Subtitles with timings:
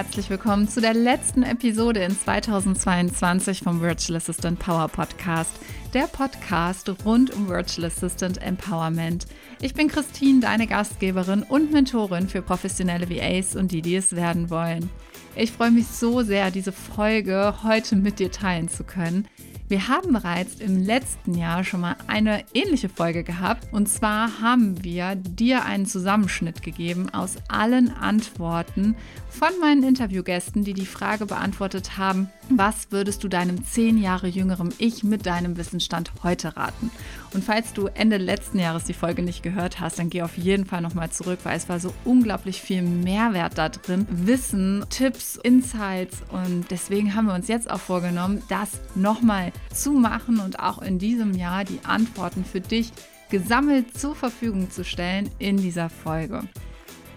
[0.00, 5.50] herzlich willkommen zu der letzten Episode in 2022 vom Virtual Assistant Power Podcast,
[5.92, 9.26] der Podcast rund um Virtual Assistant Empowerment.
[9.60, 14.48] Ich bin Christine, deine Gastgeberin und Mentorin für professionelle VAs und die, die es werden
[14.48, 14.88] wollen.
[15.36, 19.28] Ich freue mich so sehr, diese Folge heute mit dir teilen zu können.
[19.70, 23.72] Wir haben bereits im letzten Jahr schon mal eine ähnliche Folge gehabt.
[23.72, 28.96] Und zwar haben wir dir einen Zusammenschnitt gegeben aus allen Antworten
[29.30, 34.74] von meinen Interviewgästen, die die Frage beantwortet haben, was würdest du deinem zehn Jahre jüngeren
[34.78, 36.90] Ich mit deinem Wissensstand heute raten?
[37.32, 40.66] Und falls du Ende letzten Jahres die Folge nicht gehört hast, dann geh auf jeden
[40.66, 44.06] Fall nochmal zurück, weil es war so unglaublich viel Mehrwert da drin.
[44.10, 50.40] Wissen, Tipps, Insights und deswegen haben wir uns jetzt auch vorgenommen, das nochmal zu machen
[50.40, 52.92] und auch in diesem Jahr die Antworten für dich
[53.30, 56.42] gesammelt zur Verfügung zu stellen in dieser Folge.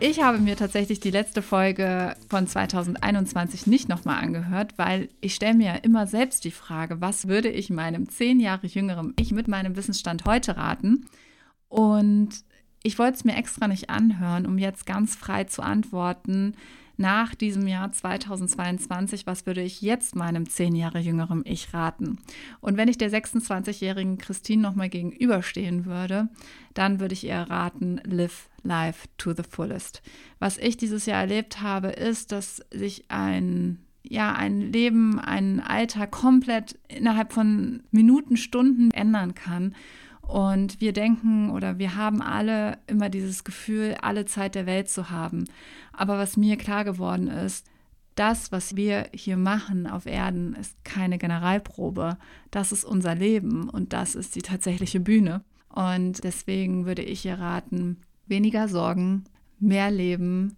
[0.05, 5.53] Ich habe mir tatsächlich die letzte Folge von 2021 nicht nochmal angehört, weil ich stelle
[5.53, 9.47] mir ja immer selbst die Frage, was würde ich meinem zehn Jahre jüngeren Ich mit
[9.47, 11.05] meinem Wissensstand heute raten?
[11.69, 12.31] Und
[12.83, 16.57] ich wollte es mir extra nicht anhören, um jetzt ganz frei zu antworten,
[17.03, 22.17] nach diesem Jahr 2022, was würde ich jetzt meinem zehn Jahre jüngeren Ich raten?
[22.61, 26.29] Und wenn ich der 26-jährigen Christine nochmal gegenüberstehen würde,
[26.73, 30.01] dann würde ich ihr raten, live life to the fullest.
[30.39, 36.07] Was ich dieses Jahr erlebt habe, ist, dass sich ein ja, ein Leben, ein Alter
[36.07, 39.75] komplett innerhalb von Minuten, Stunden ändern kann.
[40.27, 45.09] Und wir denken oder wir haben alle immer dieses Gefühl, alle Zeit der Welt zu
[45.09, 45.43] haben.
[45.91, 47.67] Aber was mir klar geworden ist,
[48.15, 52.17] das, was wir hier machen auf Erden, ist keine Generalprobe.
[52.51, 55.43] Das ist unser Leben und das ist die tatsächliche Bühne.
[55.69, 59.25] Und deswegen würde ich ihr raten, weniger Sorgen,
[59.59, 60.55] mehr Leben,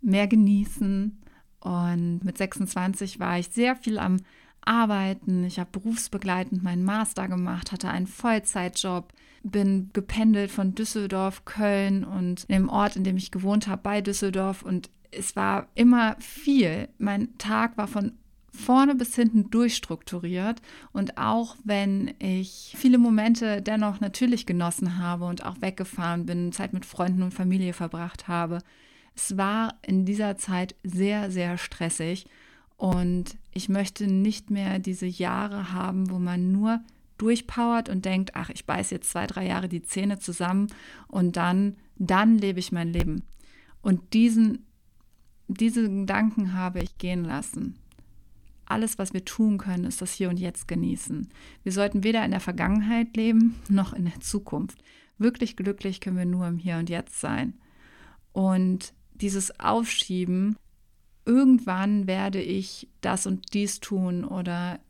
[0.00, 1.18] mehr genießen.
[1.60, 4.18] Und mit 26 war ich sehr viel am
[4.68, 5.44] Arbeiten.
[5.44, 9.12] Ich habe berufsbegleitend meinen Master gemacht, hatte einen Vollzeitjob,
[9.42, 14.62] bin gependelt von Düsseldorf, Köln und dem Ort, in dem ich gewohnt habe, bei Düsseldorf.
[14.62, 16.88] Und es war immer viel.
[16.98, 18.12] Mein Tag war von
[18.52, 20.60] vorne bis hinten durchstrukturiert.
[20.92, 26.72] Und auch wenn ich viele Momente dennoch natürlich genossen habe und auch weggefahren bin, Zeit
[26.72, 28.58] mit Freunden und Familie verbracht habe,
[29.14, 32.26] es war in dieser Zeit sehr, sehr stressig.
[32.78, 36.80] Und ich möchte nicht mehr diese Jahre haben, wo man nur
[37.18, 40.68] durchpowert und denkt, ach, ich beiße jetzt zwei, drei Jahre die Zähne zusammen
[41.08, 43.24] und dann, dann lebe ich mein Leben.
[43.82, 44.64] Und diesen,
[45.48, 47.74] diese Gedanken habe ich gehen lassen.
[48.64, 51.28] Alles, was wir tun können, ist das Hier und Jetzt genießen.
[51.64, 54.84] Wir sollten weder in der Vergangenheit leben noch in der Zukunft.
[55.16, 57.54] Wirklich glücklich können wir nur im Hier und Jetzt sein.
[58.32, 60.54] Und dieses Aufschieben
[61.28, 64.80] irgendwann werde ich das und dies tun oder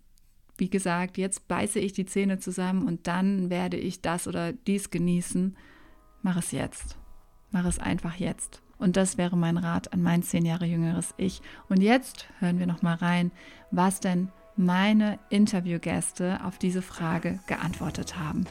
[0.56, 4.90] wie gesagt, jetzt beiße ich die Zähne zusammen und dann werde ich das oder dies
[4.90, 5.56] genießen.
[6.22, 6.96] Mach es jetzt.
[7.50, 8.62] Mach es einfach jetzt.
[8.78, 11.42] Und das wäre mein Rat an mein zehn Jahre jüngeres Ich.
[11.68, 13.32] Und jetzt hören wir noch mal rein,
[13.72, 18.44] was denn meine Interviewgäste auf diese Frage geantwortet haben.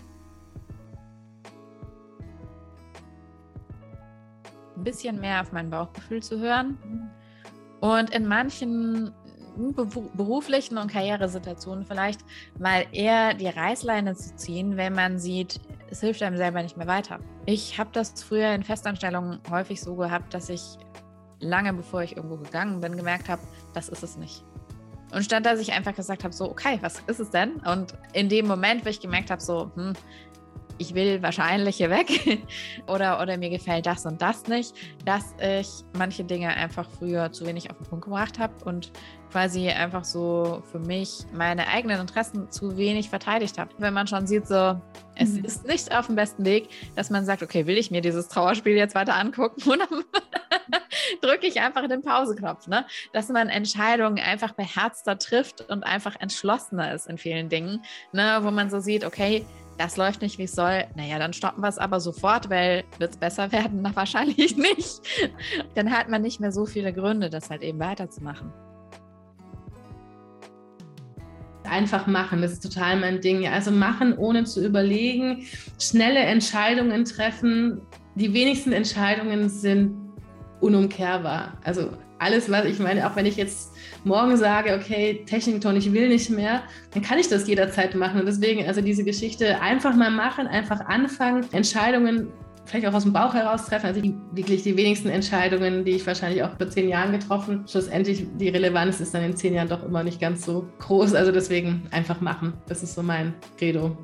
[4.75, 6.77] Ein bisschen mehr auf mein Bauchgefühl zu hören
[7.79, 9.13] und in manchen
[10.15, 12.21] beruflichen und Karrieresituationen vielleicht
[12.59, 16.87] mal eher die Reißleine zu ziehen, wenn man sieht, es hilft einem selber nicht mehr
[16.87, 17.19] weiter.
[17.45, 20.77] Ich habe das früher in Festanstellungen häufig so gehabt, dass ich
[21.39, 23.41] lange bevor ich irgendwo gegangen bin, gemerkt habe,
[23.73, 24.43] das ist es nicht.
[25.13, 27.55] Und statt dass ich einfach gesagt habe, so, okay, was ist es denn?
[27.57, 29.93] Und in dem Moment, wo ich gemerkt habe, so, hm,
[30.77, 32.07] ich will wahrscheinlich hier weg
[32.87, 34.73] oder, oder mir gefällt das und das nicht,
[35.05, 35.67] dass ich
[35.97, 38.91] manche Dinge einfach früher zu wenig auf den Punkt gebracht habe und
[39.31, 43.71] quasi einfach so für mich meine eigenen Interessen zu wenig verteidigt habe.
[43.77, 44.79] Wenn man schon sieht, so,
[45.15, 45.45] es mhm.
[45.45, 48.75] ist nicht auf dem besten Weg, dass man sagt, okay, will ich mir dieses Trauerspiel
[48.75, 49.87] jetzt weiter angucken oder
[51.21, 52.85] drücke ich einfach den Pauseknopf, ne?
[53.13, 58.39] Dass man Entscheidungen einfach beherzter trifft und einfach entschlossener ist in vielen Dingen, ne?
[58.41, 59.45] Wo man so sieht, okay,
[59.77, 60.85] das läuft nicht, wie es soll.
[60.95, 63.81] Naja, dann stoppen wir es aber sofort, weil wird es besser werden?
[63.81, 65.01] Na, wahrscheinlich nicht.
[65.75, 68.51] Dann hat man nicht mehr so viele Gründe, das halt eben weiterzumachen.
[71.63, 73.45] Einfach machen, das ist total mein Ding.
[73.47, 75.45] Also machen, ohne zu überlegen,
[75.79, 77.81] schnelle Entscheidungen treffen.
[78.15, 79.93] Die wenigsten Entscheidungen sind
[80.61, 81.57] unumkehrbar.
[81.63, 83.73] Also alles, was ich meine, auch wenn ich jetzt
[84.03, 88.19] morgen sage, okay, Technikton, ich will nicht mehr, dann kann ich das jederzeit machen.
[88.19, 92.31] Und deswegen, also diese Geschichte einfach mal machen, einfach anfangen, Entscheidungen
[92.67, 93.87] vielleicht auch aus dem Bauch heraus treffen.
[93.87, 97.63] Also die, wirklich die wenigsten Entscheidungen, die ich wahrscheinlich auch vor zehn Jahren getroffen.
[97.67, 101.13] Schlussendlich die Relevanz ist dann in zehn Jahren doch immer nicht ganz so groß.
[101.13, 102.53] Also deswegen einfach machen.
[102.67, 103.97] Das ist so mein Credo.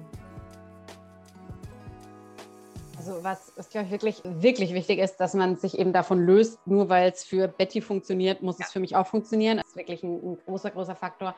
[3.05, 6.65] Also was, was glaube ich wirklich, wirklich wichtig ist, dass man sich eben davon löst,
[6.65, 8.65] nur weil es für Betty funktioniert, muss ja.
[8.65, 9.57] es für mich auch funktionieren.
[9.57, 11.35] Das ist wirklich ein, ein großer, großer Faktor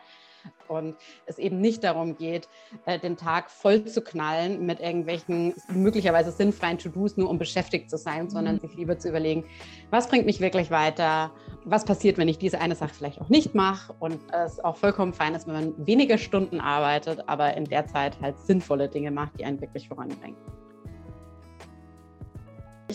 [0.68, 0.96] und
[1.26, 2.48] es eben nicht darum geht,
[2.86, 7.98] äh, den Tag voll zu knallen mit irgendwelchen möglicherweise sinnfreien To-Dos, nur um beschäftigt zu
[7.98, 8.60] sein, sondern mhm.
[8.60, 9.46] sich lieber zu überlegen,
[9.90, 11.32] was bringt mich wirklich weiter,
[11.64, 15.14] was passiert, wenn ich diese eine Sache vielleicht auch nicht mache und es auch vollkommen
[15.14, 19.40] fein ist, wenn man weniger Stunden arbeitet, aber in der Zeit halt sinnvolle Dinge macht,
[19.40, 20.38] die einen wirklich voranbringen.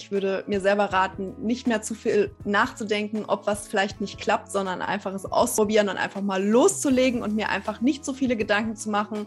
[0.01, 4.51] Ich würde mir selber raten, nicht mehr zu viel nachzudenken, ob was vielleicht nicht klappt,
[4.51, 8.77] sondern einfach es ausprobieren und einfach mal loszulegen und mir einfach nicht so viele Gedanken
[8.77, 9.27] zu machen,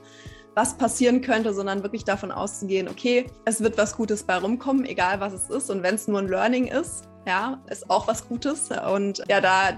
[0.56, 5.20] was passieren könnte, sondern wirklich davon auszugehen, okay, es wird was Gutes bei rumkommen, egal
[5.20, 5.70] was es ist.
[5.70, 8.69] Und wenn es nur ein Learning ist, ja, ist auch was Gutes.
[8.92, 9.78] Und ja, da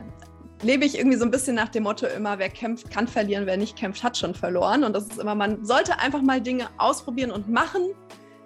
[0.64, 3.58] lebe ich irgendwie so ein bisschen nach dem Motto immer, wer kämpft, kann verlieren, wer
[3.58, 4.86] nicht kämpft, hat schon verloren.
[4.86, 7.82] Und das ist immer, man sollte einfach mal Dinge ausprobieren und machen.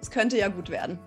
[0.00, 0.98] Es könnte ja gut werden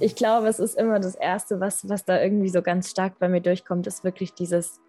[0.00, 3.28] ich glaube, es ist immer das Erste, was, was da irgendwie so ganz stark bei
[3.28, 4.80] mir durchkommt, ist wirklich dieses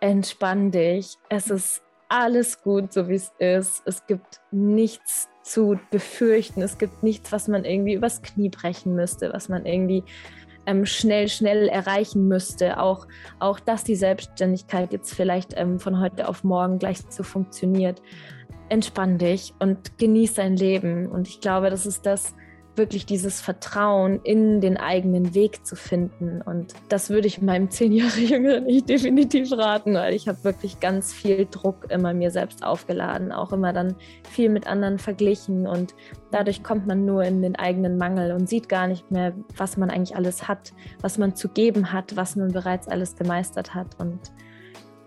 [0.00, 1.18] Entspann dich.
[1.28, 3.82] Es ist alles gut, so wie es ist.
[3.86, 6.62] Es gibt nichts zu befürchten.
[6.62, 10.04] Es gibt nichts, was man irgendwie übers Knie brechen müsste, was man irgendwie
[10.66, 12.78] ähm, schnell, schnell erreichen müsste.
[12.78, 13.06] Auch,
[13.38, 18.02] auch, dass die Selbstständigkeit jetzt vielleicht ähm, von heute auf morgen gleich so funktioniert.
[18.68, 21.10] Entspann dich und genieß dein Leben.
[21.10, 22.34] Und ich glaube, das ist das,
[22.76, 26.40] wirklich dieses Vertrauen in den eigenen Weg zu finden.
[26.42, 30.80] Und das würde ich meinem zehn Jahre Jüngeren nicht definitiv raten, weil ich habe wirklich
[30.80, 33.94] ganz viel Druck immer mir selbst aufgeladen, auch immer dann
[34.30, 35.94] viel mit anderen verglichen und
[36.30, 39.90] dadurch kommt man nur in den eigenen Mangel und sieht gar nicht mehr, was man
[39.90, 43.88] eigentlich alles hat, was man zu geben hat, was man bereits alles gemeistert hat.
[43.98, 44.18] Und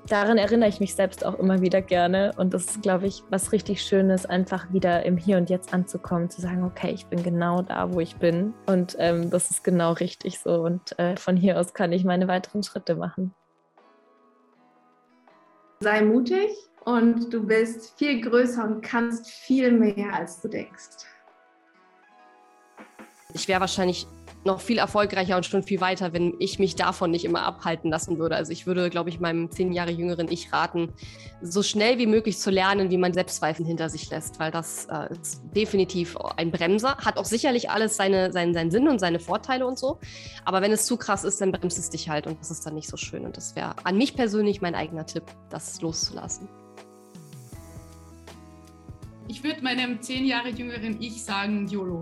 [0.07, 2.33] daran erinnere ich mich selbst auch immer wieder gerne.
[2.37, 6.29] Und das ist, glaube ich, was richtig Schönes, einfach wieder im Hier und Jetzt anzukommen,
[6.29, 8.53] zu sagen, okay, ich bin genau da, wo ich bin.
[8.65, 10.61] Und ähm, das ist genau richtig so.
[10.61, 13.33] Und äh, von hier aus kann ich meine weiteren Schritte machen.
[15.79, 16.49] Sei mutig
[16.85, 21.05] und du bist viel größer und kannst viel mehr, als du denkst.
[23.33, 24.07] Ich wäre wahrscheinlich
[24.45, 28.19] noch viel erfolgreicher und schon viel weiter, wenn ich mich davon nicht immer abhalten lassen
[28.19, 28.35] würde.
[28.35, 30.93] Also ich würde, glaube ich, meinem zehn Jahre jüngeren Ich raten,
[31.41, 35.11] so schnell wie möglich zu lernen, wie man Selbstzweifel hinter sich lässt, weil das äh,
[35.11, 36.97] ist definitiv ein Bremser.
[36.97, 39.99] Hat auch sicherlich alles seine, seinen, seinen Sinn und seine Vorteile und so.
[40.45, 42.75] Aber wenn es zu krass ist, dann bremst es dich halt und das ist dann
[42.75, 43.25] nicht so schön.
[43.25, 46.47] Und das wäre an mich persönlich mein eigener Tipp, das loszulassen.
[49.27, 52.01] Ich würde meinem zehn Jahre jüngeren Ich sagen, YOLO.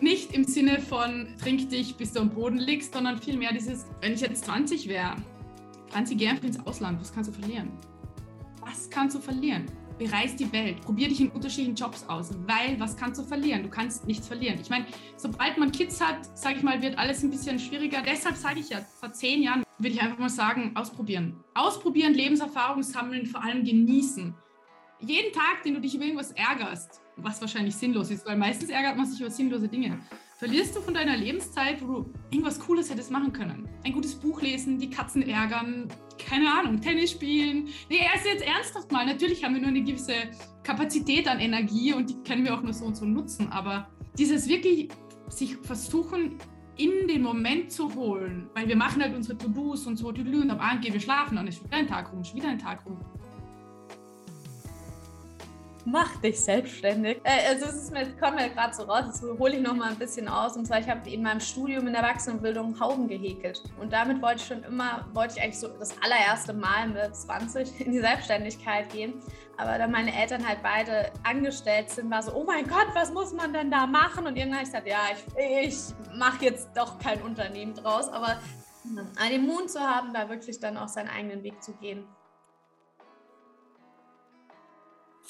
[0.00, 4.12] Nicht im Sinne von trink dich, bis du am Boden liegst, sondern vielmehr dieses, wenn
[4.12, 5.16] ich jetzt 20 wäre,
[5.88, 7.70] Franzi, geh einfach ins Ausland, was kannst du verlieren?
[8.60, 9.66] Was kannst du verlieren?
[9.98, 13.64] Bereis die Welt, probier dich in unterschiedlichen Jobs aus, weil was kannst du verlieren?
[13.64, 14.58] Du kannst nichts verlieren.
[14.62, 18.00] Ich meine, sobald man Kids hat, sage ich mal, wird alles ein bisschen schwieriger.
[18.00, 21.36] Deshalb sage ich ja, vor zehn Jahren würde ich einfach mal sagen, ausprobieren.
[21.54, 24.34] Ausprobieren, Lebenserfahrung sammeln, vor allem genießen.
[25.02, 28.98] Jeden Tag, den du dich über irgendwas ärgerst, was wahrscheinlich sinnlos ist, weil meistens ärgert
[28.98, 29.98] man sich über sinnlose Dinge.
[30.36, 33.66] Verlierst du von deiner Lebenszeit, wo du irgendwas Cooles hättest machen können?
[33.84, 35.88] Ein gutes Buch lesen, die Katzen ärgern,
[36.18, 37.68] keine Ahnung, Tennis spielen.
[37.88, 39.06] Nee, erst jetzt ernsthaft mal.
[39.06, 40.14] Natürlich haben wir nur eine gewisse
[40.62, 43.50] Kapazität an Energie und die können wir auch nur so und so nutzen.
[43.50, 43.88] Aber
[44.18, 44.90] dieses wirklich
[45.28, 46.36] sich versuchen,
[46.76, 50.60] in den Moment zu holen, weil wir machen halt unsere To-Dos und so, und am
[50.60, 52.98] Abend gehen wir schlafen, dann ist wieder ein Tag rum, wieder ein Tag rum
[55.90, 57.20] mach dich selbstständig.
[57.24, 59.90] Äh, also es ist mir, kommt mir gerade so raus, das hole ich noch mal
[59.90, 60.56] ein bisschen aus.
[60.56, 63.62] Und zwar, ich habe in meinem Studium in der Erwachsenenbildung Hauben gehäkelt.
[63.80, 67.80] Und damit wollte ich schon immer, wollte ich eigentlich so das allererste Mal mit 20
[67.86, 69.14] in die Selbstständigkeit gehen.
[69.56, 73.34] Aber da meine Eltern halt beide angestellt sind, war so, oh mein Gott, was muss
[73.34, 74.26] man denn da machen?
[74.26, 78.08] Und irgendwann habe ich gesagt, ja, ich, ich mache jetzt doch kein Unternehmen draus.
[78.08, 78.38] Aber
[79.30, 82.04] den Mut zu haben, da wirklich dann auch seinen eigenen Weg zu gehen.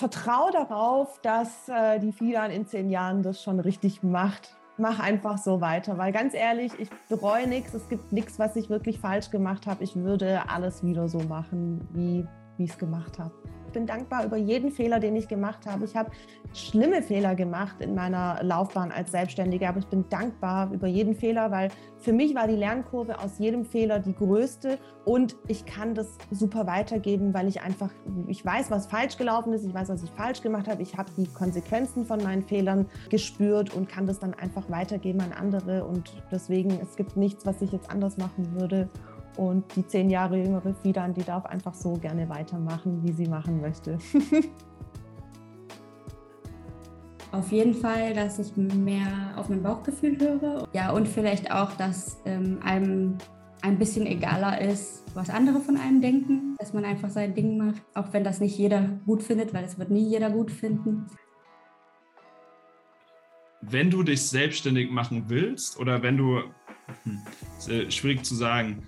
[0.01, 4.57] Vertraue darauf, dass äh, die Fidan in zehn Jahren das schon richtig macht.
[4.79, 7.75] Mach einfach so weiter, weil ganz ehrlich, ich bereue nichts.
[7.75, 9.85] Es gibt nichts, was ich wirklich falsch gemacht habe.
[9.85, 12.27] Ich würde alles wieder so machen, wie
[12.57, 13.33] ich es gemacht habe.
[13.71, 15.85] Bin dankbar über jeden Fehler, den ich gemacht habe.
[15.85, 16.11] Ich habe
[16.55, 21.51] schlimme Fehler gemacht in meiner Laufbahn als Selbstständige, aber ich bin dankbar über jeden Fehler,
[21.51, 26.17] weil für mich war die Lernkurve aus jedem Fehler die größte und ich kann das
[26.31, 27.91] super weitergeben, weil ich einfach,
[28.27, 31.11] ich weiß, was falsch gelaufen ist, ich weiß, was ich falsch gemacht habe, ich habe
[31.17, 36.23] die Konsequenzen von meinen Fehlern gespürt und kann das dann einfach weitergeben an andere und
[36.31, 38.89] deswegen, es gibt nichts, was ich jetzt anders machen würde.
[39.41, 43.63] Und die zehn Jahre jüngere Fidan, die darf einfach so gerne weitermachen, wie sie machen
[43.63, 43.97] möchte.
[47.33, 50.69] Auf jeden Fall, dass ich mehr auf mein Bauchgefühl höre.
[50.75, 53.17] Ja, und vielleicht auch, dass ähm, einem
[53.63, 56.57] ein bisschen egaler ist, was andere von einem denken.
[56.59, 59.79] Dass man einfach sein Ding macht, auch wenn das nicht jeder gut findet, weil es
[59.79, 61.07] wird nie jeder gut finden.
[63.63, 66.41] Wenn du dich selbstständig machen willst oder wenn du,
[67.05, 67.21] hm,
[67.57, 68.87] ist, äh, schwierig zu sagen,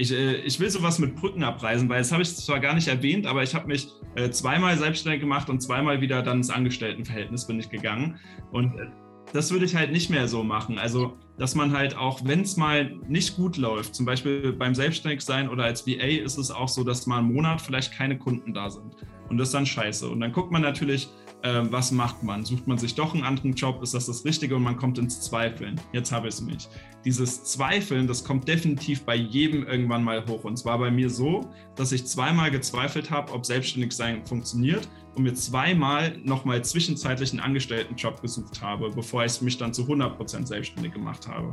[0.00, 2.88] ich, äh, ich will sowas mit Brücken abreisen, weil das habe ich zwar gar nicht
[2.88, 7.46] erwähnt, aber ich habe mich äh, zweimal selbstständig gemacht und zweimal wieder dann ins Angestelltenverhältnis
[7.46, 8.18] bin ich gegangen.
[8.50, 8.86] Und äh,
[9.32, 10.78] das würde ich halt nicht mehr so machen.
[10.78, 15.48] Also, dass man halt auch, wenn es mal nicht gut läuft, zum Beispiel beim Selbstständigsein
[15.48, 18.70] oder als VA, ist es auch so, dass mal einen Monat vielleicht keine Kunden da
[18.70, 18.96] sind.
[19.28, 20.08] Und das ist dann scheiße.
[20.08, 21.08] Und dann guckt man natürlich,
[21.42, 22.44] äh, was macht man?
[22.44, 23.82] Sucht man sich doch einen anderen Job?
[23.82, 24.56] Ist das das Richtige?
[24.56, 25.80] Und man kommt ins Zweifeln.
[25.92, 26.68] Jetzt habe ich es mich.
[27.04, 30.44] Dieses Zweifeln, das kommt definitiv bei jedem irgendwann mal hoch.
[30.44, 35.22] Und zwar bei mir so, dass ich zweimal gezweifelt habe, ob selbstständig sein funktioniert und
[35.22, 40.92] mir zweimal nochmal zwischenzeitlich einen Angestelltenjob gesucht habe, bevor ich mich dann zu 100% selbstständig
[40.92, 41.50] gemacht habe.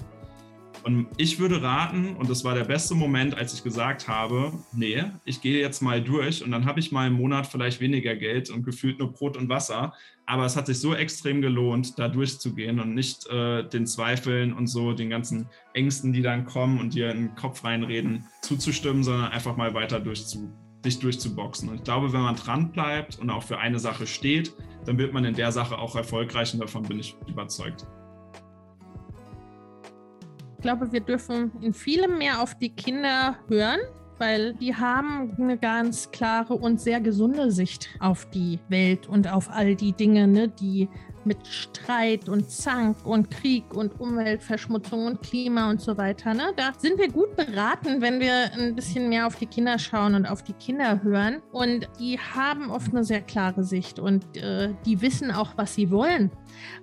[0.87, 5.03] Und ich würde raten, und das war der beste Moment, als ich gesagt habe, nee,
[5.25, 8.49] ich gehe jetzt mal durch und dann habe ich mal im Monat vielleicht weniger Geld
[8.49, 9.93] und gefühlt nur Brot und Wasser.
[10.25, 14.67] Aber es hat sich so extrem gelohnt, da durchzugehen und nicht äh, den Zweifeln und
[14.67, 19.33] so, den ganzen Ängsten, die dann kommen und dir in den Kopf reinreden, zuzustimmen, sondern
[19.33, 20.53] einfach mal weiter durchzu,
[20.85, 21.67] dich durchzuboxen.
[21.67, 24.53] Und ich glaube, wenn man dran bleibt und auch für eine Sache steht,
[24.85, 27.85] dann wird man in der Sache auch erfolgreich und davon bin ich überzeugt.
[30.67, 33.79] Ich glaube, wir dürfen in vielem mehr auf die Kinder hören,
[34.17, 39.49] weil die haben eine ganz klare und sehr gesunde Sicht auf die Welt und auf
[39.49, 40.89] all die Dinge, ne, die
[41.27, 46.33] mit Streit und Zank und Krieg und Umweltverschmutzung und Klima und so weiter.
[46.33, 46.53] Ne?
[46.55, 50.25] Da sind wir gut beraten, wenn wir ein bisschen mehr auf die Kinder schauen und
[50.25, 51.41] auf die Kinder hören.
[51.51, 55.91] Und die haben oft eine sehr klare Sicht und äh, die wissen auch, was sie
[55.91, 56.31] wollen.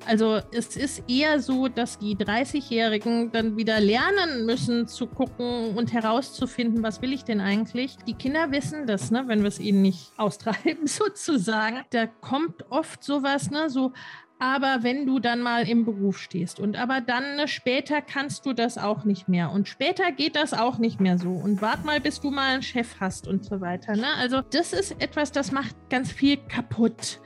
[0.06, 5.92] Also es ist eher so, dass die 30-Jährigen dann wieder lernen müssen zu gucken und
[5.92, 7.96] herauszufinden, was will ich denn eigentlich.
[8.06, 11.82] Die Kinder wissen das, ne, wenn wir es ihnen nicht austreiben sozusagen.
[11.90, 13.92] Da kommt oft sowas, ne, so
[14.38, 18.52] aber wenn du dann mal im Beruf stehst und aber dann ne, später kannst du
[18.52, 22.00] das auch nicht mehr und später geht das auch nicht mehr so und wart mal,
[22.00, 23.96] bis du mal einen Chef hast und so weiter.
[23.96, 24.06] Ne?
[24.18, 27.20] Also das ist etwas, das macht ganz viel kaputt.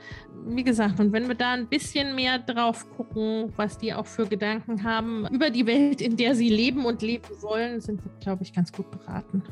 [0.45, 4.25] Wie gesagt, und wenn wir da ein bisschen mehr drauf gucken, was die auch für
[4.25, 8.43] Gedanken haben über die Welt, in der sie leben und leben wollen, sind wir, glaube
[8.43, 9.43] ich, ganz gut beraten.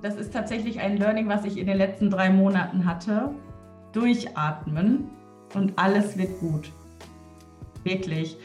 [0.00, 3.34] Das ist tatsächlich ein Learning, was ich in den letzten drei Monaten hatte
[3.96, 5.10] durchatmen
[5.54, 6.70] und alles wird gut.
[7.84, 8.36] Wirklich.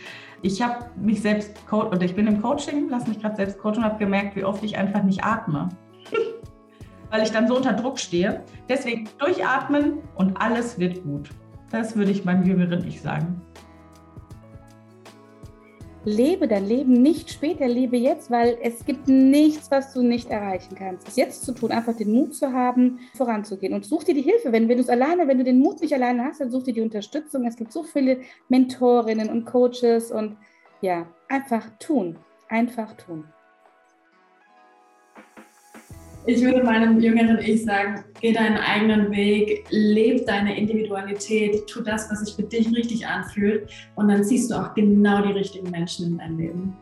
[0.42, 3.84] Ich habe mich selbst, und ich bin im Coaching, lass mich gerade selbst coachen und
[3.84, 5.70] habe gemerkt, wie oft ich einfach nicht atme.
[7.12, 8.44] Weil ich dann so unter Druck stehe.
[8.70, 11.30] Deswegen durchatmen und alles wird gut.
[11.70, 13.42] Das würde ich meinem jüngeren Ich sagen
[16.04, 20.76] lebe dein Leben nicht später, lebe jetzt, weil es gibt nichts, was du nicht erreichen
[20.76, 21.08] kannst.
[21.08, 23.74] Es jetzt zu tun, einfach den Mut zu haben, voranzugehen.
[23.74, 24.52] Und such dir die Hilfe.
[24.52, 26.74] Wenn, wenn du es alleine, wenn du den Mut nicht alleine hast, dann such dir
[26.74, 27.46] die Unterstützung.
[27.46, 30.38] Es gibt so viele Mentorinnen und Coaches und
[30.82, 32.18] ja, einfach tun.
[32.50, 33.26] Einfach tun.
[36.28, 42.12] Ich würde meinem jüngeren Ich sagen, geh deinen eigenen Weg, lebe deine Individualität, tu das,
[42.12, 46.12] was sich für dich richtig anfühlt und dann ziehst du auch genau die richtigen Menschen
[46.12, 46.78] in dein Leben.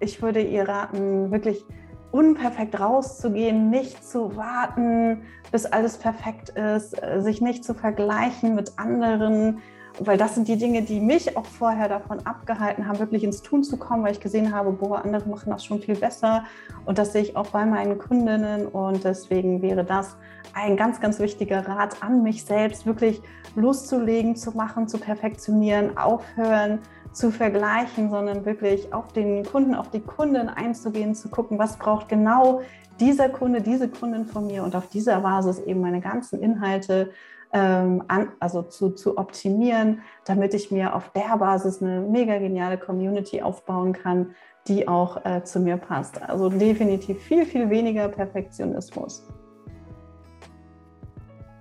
[0.00, 1.64] Ich würde ihr raten, wirklich
[2.12, 9.60] unperfekt rauszugehen, nicht zu warten, bis alles perfekt ist, sich nicht zu vergleichen mit anderen,
[9.98, 13.62] weil das sind die Dinge, die mich auch vorher davon abgehalten haben, wirklich ins Tun
[13.64, 16.44] zu kommen, weil ich gesehen habe, boah, andere machen das schon viel besser.
[16.84, 18.66] Und das sehe ich auch bei meinen Kundinnen.
[18.66, 20.16] Und deswegen wäre das
[20.54, 23.20] ein ganz, ganz wichtiger Rat an mich selbst, wirklich
[23.54, 26.78] loszulegen, zu machen, zu perfektionieren, aufhören,
[27.12, 32.08] zu vergleichen, sondern wirklich auf den Kunden, auf die Kunden einzugehen, zu gucken, was braucht
[32.08, 32.62] genau
[33.00, 34.62] dieser Kunde, diese Kundin von mir.
[34.62, 37.10] Und auf dieser Basis eben meine ganzen Inhalte
[37.52, 42.78] ähm, an, also zu, zu optimieren, damit ich mir auf der Basis eine mega geniale
[42.78, 44.34] Community aufbauen kann,
[44.68, 46.20] die auch äh, zu mir passt.
[46.22, 49.24] Also definitiv viel, viel weniger Perfektionismus.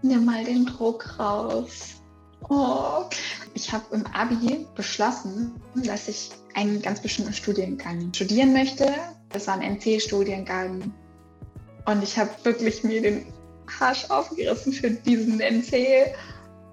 [0.01, 2.01] Nimm mal den Druck raus.
[2.49, 3.03] Oh.
[3.53, 8.87] Ich habe im Abi beschlossen, dass ich einen ganz bestimmten Studiengang studieren möchte.
[9.29, 10.93] Das war ein NC-Studiengang.
[11.85, 13.25] Und ich habe wirklich mir den
[13.79, 16.13] Arsch aufgerissen für diesen NC.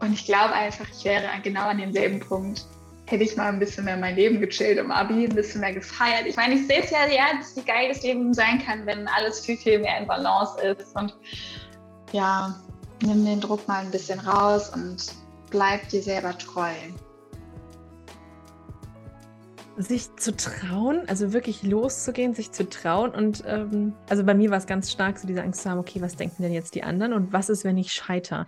[0.00, 2.66] Und ich glaube einfach, ich wäre genau an demselben Punkt.
[3.06, 6.26] Hätte ich mal ein bisschen mehr mein Leben gechillt im Abi, ein bisschen mehr gefeiert.
[6.26, 9.40] Ich meine, ich sehe es ja, ja, wie geil das Leben sein kann, wenn alles
[9.40, 10.94] viel, viel mehr in Balance ist.
[10.96, 11.14] Und
[12.12, 12.54] ja,
[13.02, 15.04] nimm den Druck mal ein bisschen raus und
[15.50, 16.72] bleib dir selber treu
[19.78, 23.10] sich zu trauen, also wirklich loszugehen, sich zu trauen.
[23.10, 26.00] Und ähm, also bei mir war es ganz stark, so diese Angst zu haben, okay,
[26.00, 28.46] was denken denn jetzt die anderen und was ist, wenn ich scheiter?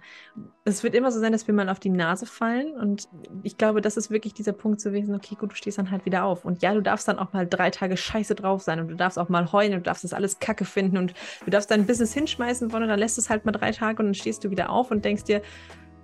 [0.65, 2.73] Es wird immer so sein, dass wir mal auf die Nase fallen.
[2.73, 3.09] Und
[3.43, 6.07] ich glaube, das ist wirklich dieser Punkt zu wissen, okay, gut, du stehst dann halt
[6.07, 6.45] wieder auf.
[6.45, 9.19] Und ja, du darfst dann auch mal drei Tage scheiße drauf sein und du darfst
[9.19, 12.15] auch mal heulen und du darfst das alles kacke finden und du darfst dein Business
[12.15, 14.71] hinschmeißen wollen und dann lässt es halt mal drei Tage und dann stehst du wieder
[14.71, 15.43] auf und denkst dir,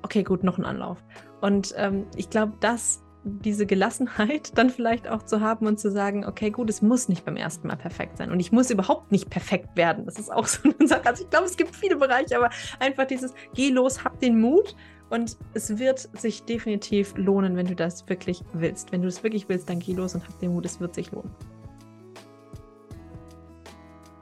[0.03, 0.99] okay, gut, noch ein Anlauf.
[1.41, 6.27] Und ähm, ich glaube, das diese Gelassenheit dann vielleicht auch zu haben und zu sagen,
[6.27, 9.31] okay, gut, es muss nicht beim ersten Mal perfekt sein und ich muss überhaupt nicht
[9.31, 10.05] perfekt werden.
[10.05, 11.07] Das ist auch so eine Sache.
[11.07, 12.51] Also ich glaube, es gibt viele Bereiche, aber
[12.81, 14.77] einfach dieses, geh los, hab den Mut
[15.11, 18.93] und es wird sich definitiv lohnen, wenn du das wirklich willst.
[18.93, 21.11] Wenn du es wirklich willst, dann geh los und hab den Mut, es wird sich
[21.11, 21.35] lohnen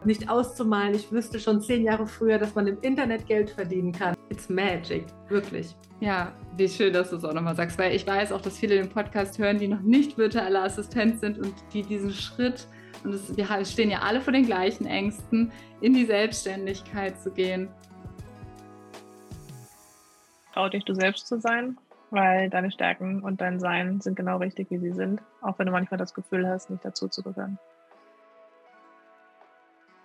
[0.05, 0.95] nicht auszumalen.
[0.95, 4.17] Ich wüsste schon zehn Jahre früher, dass man im Internet Geld verdienen kann.
[4.33, 5.77] It's magic, wirklich.
[6.01, 8.77] Ja, wie schön, dass du es auch nochmal sagst, weil ich weiß auch, dass viele
[8.77, 12.67] den Podcast hören, die noch nicht virtuelle Assistent sind und die diesen Schritt,
[13.05, 17.69] und es, wir stehen ja alle vor den gleichen Ängsten, in die Selbstständigkeit zu gehen.
[20.55, 21.77] Trau dich, du selbst zu sein,
[22.09, 25.73] weil deine Stärken und dein Sein sind genau richtig, wie sie sind, auch wenn du
[25.73, 27.59] manchmal das Gefühl hast, nicht dazu zu gehören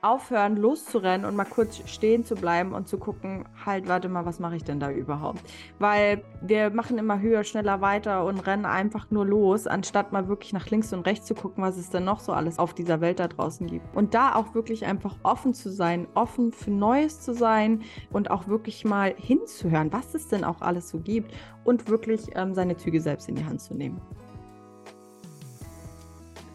[0.07, 4.39] aufhören, loszurennen und mal kurz stehen zu bleiben und zu gucken, halt, warte mal, was
[4.39, 5.41] mache ich denn da überhaupt?
[5.79, 10.53] Weil wir machen immer höher, schneller weiter und rennen einfach nur los, anstatt mal wirklich
[10.53, 13.19] nach links und rechts zu gucken, was es denn noch so alles auf dieser Welt
[13.19, 13.95] da draußen gibt.
[13.95, 18.47] Und da auch wirklich einfach offen zu sein, offen für Neues zu sein und auch
[18.47, 21.33] wirklich mal hinzuhören, was es denn auch alles so gibt
[21.63, 24.01] und wirklich ähm, seine Züge selbst in die Hand zu nehmen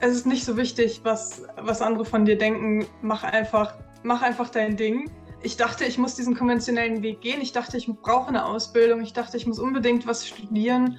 [0.03, 2.87] es ist nicht so wichtig, was, was andere von dir denken.
[3.03, 5.09] Mach einfach, mach einfach dein Ding.
[5.43, 7.41] Ich dachte, ich muss diesen konventionellen Weg gehen.
[7.41, 9.01] Ich dachte, ich brauche eine Ausbildung.
[9.01, 10.99] Ich dachte, ich muss unbedingt was studieren.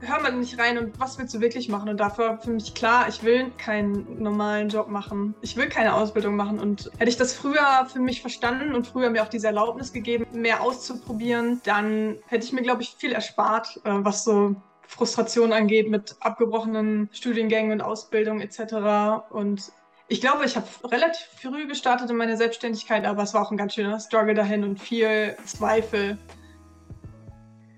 [0.00, 1.90] Hör mal nicht rein und was willst du wirklich machen?
[1.90, 5.34] Und dafür für mich klar, ich will keinen normalen Job machen.
[5.42, 6.58] Ich will keine Ausbildung machen.
[6.58, 10.26] Und hätte ich das früher für mich verstanden und früher mir auch diese Erlaubnis gegeben,
[10.32, 14.56] mehr auszuprobieren, dann hätte ich mir, glaube ich, viel erspart, äh, was so
[14.90, 19.30] Frustration angeht mit abgebrochenen Studiengängen und Ausbildung etc.
[19.30, 19.72] Und
[20.08, 23.56] ich glaube, ich habe relativ früh gestartet in meiner Selbstständigkeit, aber es war auch ein
[23.56, 26.18] ganz schöner Struggle dahin und viel Zweifel.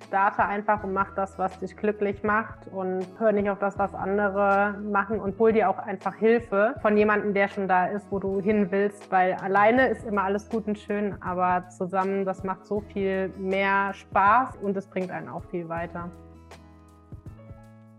[0.09, 3.95] Starte einfach und mach das, was dich glücklich macht und hör nicht auf das, was
[3.95, 8.19] andere machen und hol dir auch einfach Hilfe von jemandem, der schon da ist, wo
[8.19, 12.67] du hin willst, weil alleine ist immer alles gut und schön, aber zusammen, das macht
[12.67, 16.11] so viel mehr Spaß und es bringt einen auch viel weiter.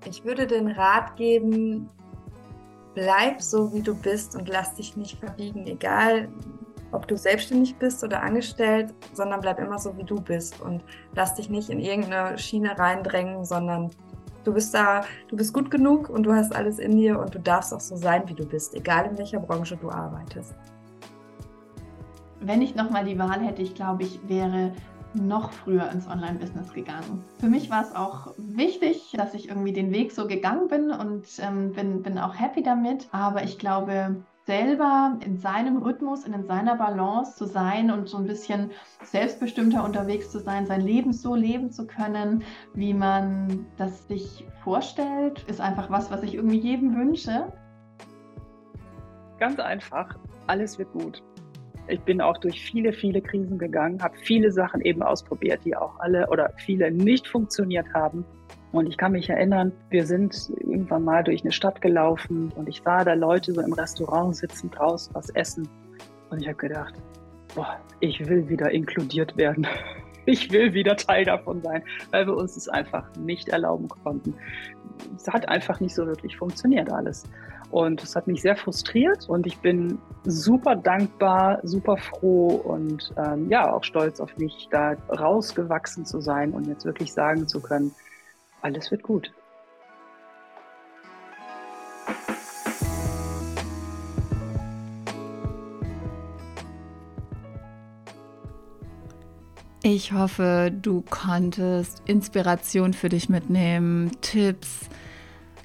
[0.06, 1.89] Ich würde den Rat geben,
[2.94, 6.30] bleib so, wie du bist und lass dich nicht verbiegen, egal
[6.92, 10.84] ob du selbstständig bist oder angestellt, sondern bleib immer so, wie du bist und
[11.16, 13.89] lass dich nicht in irgendeine Schiene reindrängen, sondern
[14.44, 17.39] du bist da, du bist gut genug und du hast alles in dir und du
[17.39, 20.54] darfst auch so sein, wie du bist, egal in welcher Branche du arbeitest.
[22.39, 24.74] Wenn ich nochmal die Wahl hätte, ich glaube, ich wäre
[25.13, 27.23] noch früher ins Online-Business gegangen.
[27.39, 31.26] Für mich war es auch wichtig, dass ich irgendwie den Weg so gegangen bin und
[31.39, 33.08] ähm, bin, bin auch happy damit.
[33.12, 38.17] Aber ich glaube, selber in seinem Rhythmus und in seiner Balance zu sein und so
[38.17, 38.71] ein bisschen
[39.04, 45.43] selbstbestimmter unterwegs zu sein, sein Leben so leben zu können, wie man das sich vorstellt,
[45.47, 47.52] ist einfach was, was ich irgendwie jedem wünsche.
[49.39, 51.23] Ganz einfach, alles wird gut.
[51.88, 56.00] Ich bin auch durch viele, viele Krisen gegangen, habe viele Sachen eben ausprobiert, die auch
[56.00, 58.24] alle oder viele nicht funktioniert haben.
[58.72, 62.82] Und ich kann mich erinnern, wir sind irgendwann mal durch eine Stadt gelaufen und ich
[62.84, 65.67] sah da Leute so im Restaurant sitzen, draußen was essen.
[66.30, 66.96] Und ich habe gedacht,
[67.54, 69.67] boah, ich will wieder inkludiert werden.
[70.26, 74.34] Ich will wieder Teil davon sein, weil wir uns es einfach nicht erlauben konnten.
[75.17, 77.26] Es hat einfach nicht so wirklich funktioniert alles.
[77.73, 83.49] Und es hat mich sehr frustriert und ich bin super dankbar, super froh und ähm,
[83.49, 87.91] ja, auch stolz auf mich, da rausgewachsen zu sein und jetzt wirklich sagen zu können,
[88.62, 89.33] alles wird gut.
[99.81, 104.89] Ich hoffe, du konntest Inspiration für dich mitnehmen, Tipps,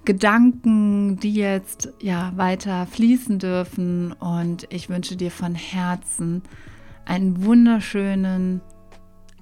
[0.08, 4.12] Gedanken, die jetzt ja weiter fließen dürfen.
[4.12, 6.42] Und ich wünsche dir von Herzen
[7.04, 8.62] einen wunderschönen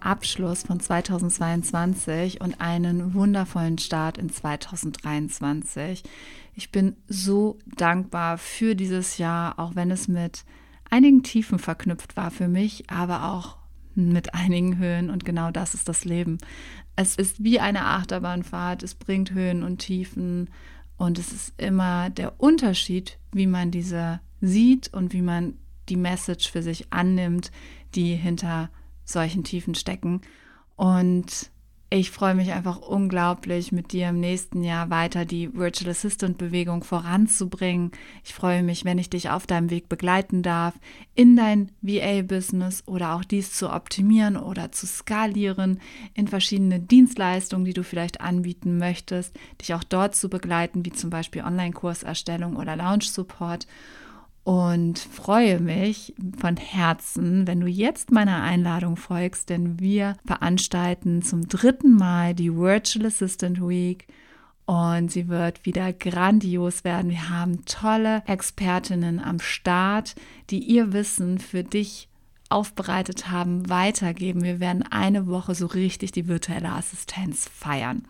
[0.00, 6.02] Abschluss von 2022 und einen wundervollen Start in 2023.
[6.57, 10.44] Ich bin so dankbar für dieses Jahr, auch wenn es mit
[10.90, 13.57] einigen Tiefen verknüpft war für mich, aber auch
[13.97, 16.39] mit einigen Höhen und genau das ist das Leben.
[16.95, 20.51] Es ist wie eine Achterbahnfahrt, es bringt Höhen und Tiefen
[20.97, 25.55] und es ist immer der Unterschied, wie man diese sieht und wie man
[25.89, 27.51] die Message für sich annimmt,
[27.95, 28.71] die hinter
[29.05, 30.21] solchen Tiefen stecken.
[30.75, 31.51] Und
[31.88, 36.83] ich freue mich einfach unglaublich, mit dir im nächsten Jahr weiter die Virtual Assistant Bewegung
[36.83, 37.92] voranzubringen.
[38.25, 40.75] Ich freue mich, wenn ich dich auf deinem Weg begleiten darf,
[41.14, 45.81] in dein VA-Business oder auch dies zu optimieren oder zu skalieren,
[46.14, 51.11] in verschiedene Dienstleistungen, die du vielleicht anbieten möchtest, dich auch dort zu begleiten, wie zum
[51.11, 53.68] Beispiel Online-Kurserstellung oder Launch-Support
[54.47, 61.49] und freue mich von Herzen, wenn du jetzt meiner Einladung folgst, denn wir veranstalten zum
[61.49, 64.07] dritten Mal die Virtual Assistant Week
[64.65, 67.11] und sie wird wieder grandios werden.
[67.11, 70.15] Wir haben tolle Expertinnen am Start,
[70.51, 72.09] die ihr Wissen für dich
[72.49, 74.45] aufbereitet haben, weitergeben.
[74.45, 78.07] Wir werden eine Woche so richtig die virtuelle Assistenz feiern.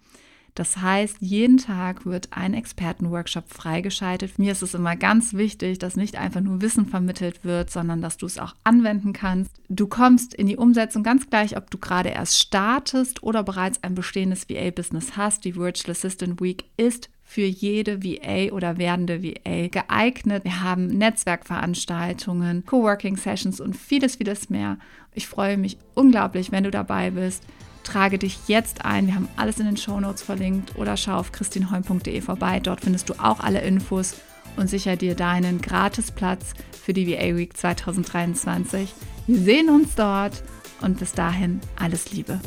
[0.57, 4.39] Das heißt, jeden Tag wird ein Expertenworkshop freigeschaltet.
[4.39, 8.17] Mir ist es immer ganz wichtig, dass nicht einfach nur Wissen vermittelt wird, sondern dass
[8.17, 9.51] du es auch anwenden kannst.
[9.69, 13.95] Du kommst in die Umsetzung ganz gleich, ob du gerade erst startest oder bereits ein
[13.95, 15.45] bestehendes VA-Business hast.
[15.45, 20.45] Die Virtual Assistant Week ist für jede VA oder werdende VA geeignet.
[20.45, 24.79] Wir haben Netzwerkveranstaltungen, Coworking Sessions und vieles, vieles mehr.
[25.13, 27.43] Ich freue mich unglaublich, wenn du dabei bist.
[27.87, 29.07] Trage dich jetzt ein.
[29.07, 32.59] Wir haben alles in den Show Notes verlinkt oder schau auf christinholm.de vorbei.
[32.59, 34.17] Dort findest du auch alle Infos
[34.57, 38.93] und sicher dir deinen Gratisplatz für die VA Week 2023.
[39.29, 40.43] Wir sehen uns dort
[40.81, 42.41] und bis dahin alles Liebe.